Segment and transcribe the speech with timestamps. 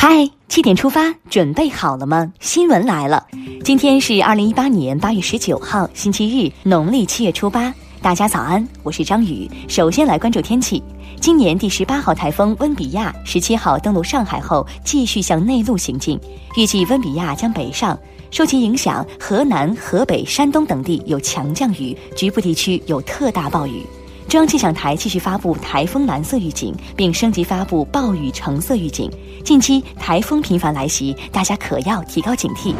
[0.00, 2.32] 嗨，七点出发，准备好了吗？
[2.38, 3.26] 新闻来了，
[3.64, 7.74] 今天是二零一八年八月十九号，星期日，农历七月初八。
[8.00, 9.50] 大家早安，我是张宇。
[9.66, 10.80] 首先来关注天气，
[11.20, 16.16] 今年第十八号台风温比亚十七号登陆上海后，继续向内陆行进，
[16.56, 17.98] 预计温比亚将北上，
[18.30, 23.82] 受其影响，河南、河北、山东等地有强降雨，局部地区有特大暴雨。
[24.28, 29.10] 中央气象台继续发布台风蓝色预警，并升级发布暴雨橙色预警。
[29.42, 32.74] 近期台风频繁来袭，大家可要提高警惕。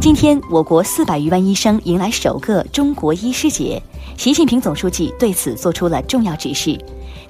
[0.00, 3.80] 今天，我国四百余万医生迎来首个中国医师节，
[4.16, 6.76] 习近平总书记对此作出了重要指示。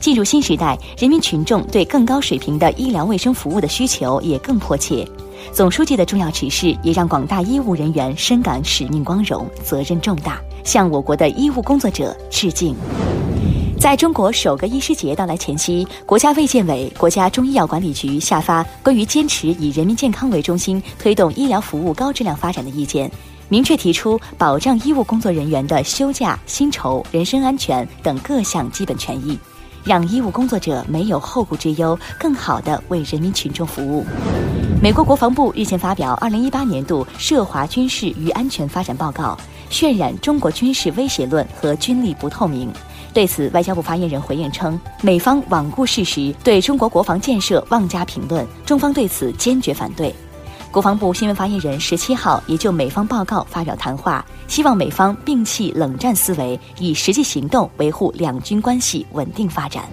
[0.01, 5.07] 进入新时代，人民群众对更高水平的医疗卫生服务的需求也更迫切。
[5.53, 12.75] 总书记的重要指示也让广大医务人员深感使命光荣、责任重大，向我国的医务工作者致敬。
[13.83, 23.11] 在中国首个医师节到来前夕，国家卫健委、国家中医药管理局下发关于坚持以人民健康为中心推动医疗服务高质量发展的意见，
[23.49, 29.37] 明确提出保障医务工作人员的休假、薪酬、人身安全等各项基本权益，
[29.83, 34.07] 让医务工作者没有后顾之忧，更好地为人民群众服务。
[34.81, 39.37] 美国国防部日前发表二零一八年度涉华军事与安全发展报告，
[39.73, 42.73] 渲染中国军事威胁论和军力不透明。
[43.13, 50.15] 对此，外交部发言人回应称，美方罔顾事实，对中国国防建设妄加评论，中方对此坚决反对。
[50.71, 59.85] 国防部新闻发言人十七号也就美方报告发表谈话，希望美方摒弃冷战思维，以实际行动维护两军关系稳定发展。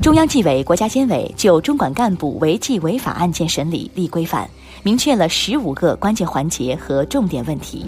[0.00, 4.48] 中央纪委国家监委就中管干部违纪违法案件审理立规范，
[4.84, 7.84] 明确了十五个关键环节和重点问题。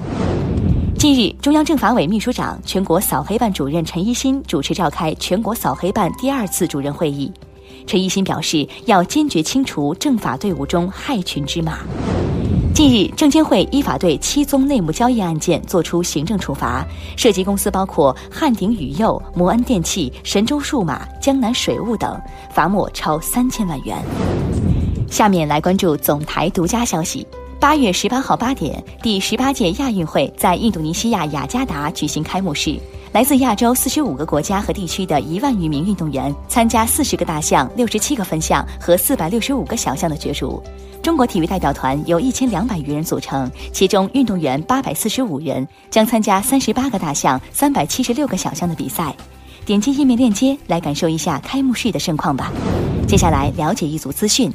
[1.02, 7.28] 近日，中央政法委秘书长、全国扫黑办主任陈一新主持召开全国扫黑办第二次主任会议。
[7.88, 11.80] 陈一新表示，要坚决清除政法队伍中害群之马。
[12.72, 16.86] 近日，证监会依法对七宗内幕交易案件作出行政处罚，
[17.16, 22.16] 涉及公司包括汉鼎宇佑、摩恩电器、神州数码、江南水务等，
[22.54, 24.00] 罚没超三千万元。
[25.10, 27.26] 下面来关注总台独家消息。
[27.62, 32.76] 八月十八号八点，第十八届亚运会在印度尼西亚雅加达举行开幕式。
[33.12, 40.60] 来自亚洲四十五个国家和地区的一万余名运动员参加四十个大项、六十七个分项和四百六十五个小项的角逐。
[41.04, 49.14] 中国体育代表团由一千两百余人组成，其中运动员八百四十五人将参加三十八个大项、三百七十六个小项的比赛。
[49.64, 52.50] 点击页面链接来感受一下开幕式的盛况吧。
[53.06, 54.52] 接下来了解一组资讯。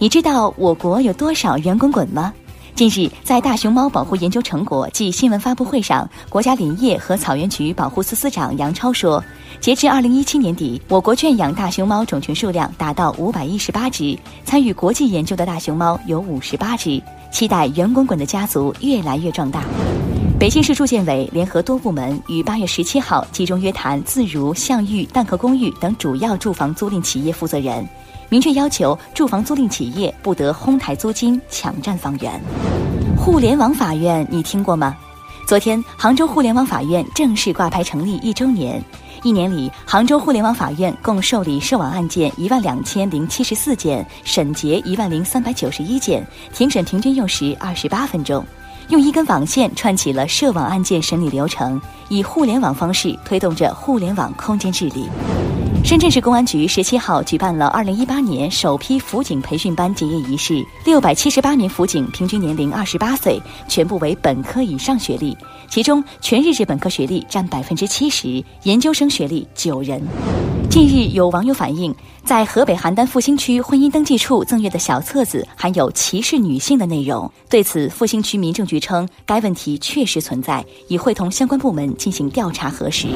[0.00, 2.32] 你知道我国有多少圆滚滚吗？
[2.74, 9.22] 近日，在大熊猫保护研究成果暨新闻发布会上，国家林业和草原局保护司司长杨超说，
[9.60, 19.62] 截至二零一七年底，我国圈养大熊猫种群数量达到五百一十八只，参与国际研究的大熊猫有五十八只，期待圆滚滚的家族越来越壮大。
[20.38, 27.86] 北京市住建委联合多部门于八月十七号集中约谈自如、象玉、蛋壳公寓等主要住房租赁企业负责人。
[28.30, 32.40] 明确要求住房租赁企业不得哄抬租金、抢占房源。
[33.16, 34.96] 互联网法院你听过吗？
[35.48, 38.80] 昨天，杭州互联网法院正式挂牌成立一周年。
[39.24, 46.24] 一年里，杭州互联网法院共受理涉网案件一万两千零七十四件，审结一万零三百九十一件，
[46.54, 48.46] 庭审平均用时二十八分钟。
[48.90, 55.08] 用一根网线串起了涉网案件审理流程，以互联网方式推动着互联网空间治理。
[55.82, 65.36] 深圳市公安局十七号举办了二零一八年首批辅警培训班结业仪式，六百七十八名辅警平均年龄二十八岁，全部为本科以上学历，
[65.68, 70.00] 其中全日制本科学历占百分之七十，研究生学历九人。
[70.70, 71.92] 近日，有网友反映，
[72.24, 77.28] 在河北邯郸复兴区婚姻登记处赠阅的小册子含有歧视女性的内容。
[77.48, 83.08] 对此，复兴区民政局称，该问题确实存在，已会同相关部门进行调查核实。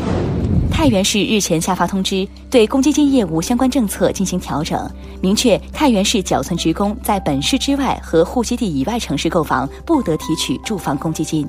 [0.75, 4.91] 太原市日前下发通知，对公积金业务相关政策进行调整，
[5.21, 11.49] 明确太原市缴存职工在本市之外和户籍地以外城市购房，不得提取住房公积金。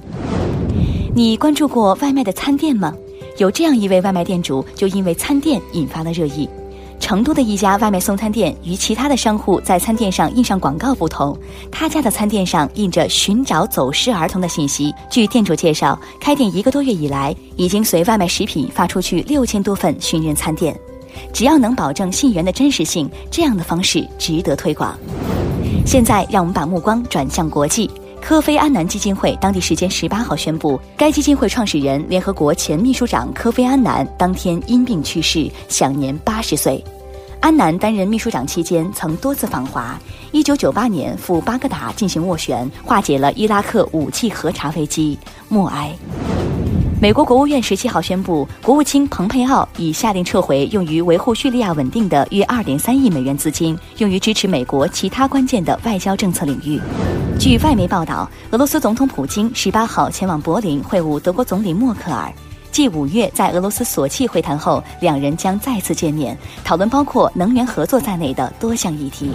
[1.15, 2.93] 你关注过外卖的餐店吗？
[3.39, 6.47] 有这样一位外卖店主，就因为餐店引发了热议。
[6.99, 11.37] 成都的一家外卖送餐店与其他的商户在餐店上印上广告不同，
[11.71, 14.93] 他家的餐店上印着寻找走失儿童的信息。
[15.09, 20.75] 据店主介绍，开店一个多月以来，已经随外卖食品发出去六千多份寻人餐店。
[21.31, 24.97] 只要能保证信源的真实性，这样的方式值得推广。
[25.85, 27.89] 现在，让我们把目光转向国际。
[28.27, 36.83] 科菲安南基金会当地时间十八号宣布，该基金会创始人、联合国前秘书长科菲安南当天因病去世，享年八十岁。
[37.39, 39.95] 安南担任秘书长期间，曾多次访华。
[40.31, 45.15] 一九九八年赴巴格达进行斡旋，化解了伊拉克武器核查危机，
[45.47, 45.95] 默哀。
[47.01, 56.79] 美国国务院十七号宣布，国务卿蓬佩奥已下令撤回用于维护叙利亚稳定的约二点三亿美元资金，用于支持美国其他关键的外交政策领域。
[57.37, 62.31] 据外媒报道，俄罗斯总统普京十八号前往柏林会晤德国总理默克尔，
[62.71, 69.31] 继五月在俄罗斯索契会谈后，两人将再次见面，讨论包括能源合作在内的多项议题。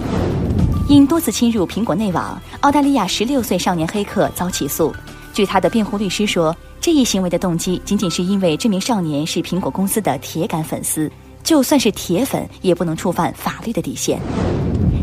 [0.89, 4.93] 因多次侵入苹果内网，澳大利亚十六岁少年黑客遭起诉。
[5.41, 6.55] 据他的辩护律师说。
[6.83, 11.11] 这一行为的动机仅仅是因为这名少年是苹果公司的铁杆粉丝，
[11.43, 14.19] 就算是铁粉也不能触犯法律的底线。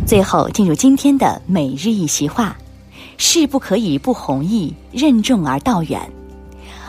[0.06, 2.58] 最后进入今天的每日一席话：
[3.18, 6.02] 事不可以不弘毅，任重而道远。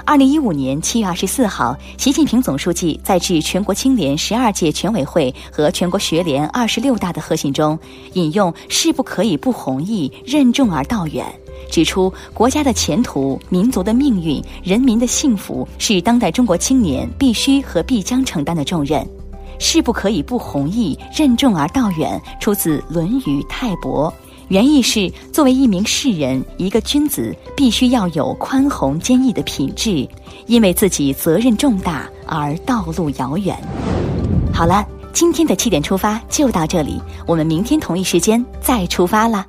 [0.09, 7.79] 二零一五年七月二十四号，习近平总书记在致全国青联十二届全委会和全国学联二十六大的贺信中，
[8.15, 11.27] 引用“事不可以不弘毅，任重而道远”。
[11.71, 19.07] 指出，国家的前途、民族的命运、人民的幸福是当代中国青年必须和必将承担的重任，
[19.59, 22.19] 事不可以不弘毅，任重而道远。
[22.41, 24.11] 出自《论语·泰伯》，
[24.49, 30.09] 原意是：作为一名士人，一个君子必须要有宽宏坚毅的品质，
[30.47, 33.55] 因为自己责任重大而道路遥远。
[34.53, 39.47] 好了，今天的七点出发就到这里，我们明天同一时间再出发啦。